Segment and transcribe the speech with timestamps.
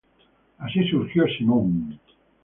[0.57, 1.99] Así surgió Simon.